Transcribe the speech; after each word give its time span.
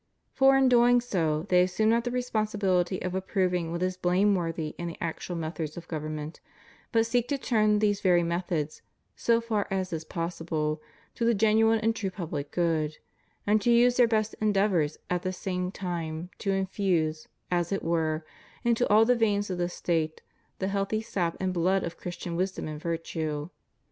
For 0.33 0.57
in 0.57 0.63
so 0.99 1.43
doing 1.43 1.45
they 1.49 1.61
assume 1.61 1.89
not 1.91 2.05
the 2.05 2.09
responsibility 2.09 2.99
of 3.03 3.13
approving 3.13 3.71
what 3.71 3.83
is 3.83 3.97
blameworthy 3.97 4.73
in 4.79 4.87
the 4.87 4.97
actual 4.99 5.35
methods 5.35 5.77
of 5.77 5.87
government, 5.87 6.39
but 6.91 7.05
seek 7.05 7.27
to 7.27 7.37
turn 7.37 7.77
these 7.77 8.01
very 8.01 8.23
methods, 8.23 8.81
so 9.15 9.39
far 9.39 9.67
as 9.69 9.93
is 9.93 10.03
possible, 10.03 10.81
to 11.13 11.23
the 11.23 11.35
genuine 11.35 11.77
and 11.81 11.95
true 11.95 12.09
public 12.09 12.49
good, 12.49 12.97
and 13.45 13.61
to 13.61 13.69
use 13.69 13.97
their 13.97 14.07
best 14.07 14.33
endeavors 14.41 14.97
at 15.11 15.21
the 15.21 15.31
same 15.31 15.71
time 15.71 16.31
to 16.39 16.49
infuse, 16.51 17.27
as 17.51 17.71
it 17.71 17.83
were, 17.83 18.25
into 18.63 18.87
all 18.89 19.05
the 19.05 19.13
veins 19.15 19.51
of 19.51 19.59
the 19.59 19.69
State 19.69 20.23
the 20.57 20.67
healthy 20.69 21.01
sap 21.03 21.37
and 21.39 21.53
blood 21.53 21.83
of 21.83 21.97
Christian 21.97 22.35
wisdom 22.35 22.67
and 22.67 22.81
virtue. 22.81 23.49